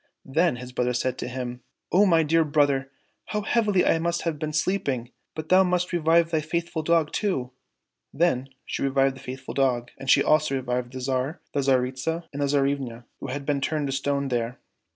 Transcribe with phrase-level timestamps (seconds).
[0.25, 2.89] Then his brother said to him,'' Oh, my dear brother,
[3.25, 5.11] how heavily I must have been sleeping!
[5.35, 7.51] But thou must revive my faithful dog too!"
[8.11, 12.23] Then she revived the faithful dog, and she also revived the Tsar and the Tsaritsa
[12.33, 14.59] and the Tsarivna, who had been turned to stone there.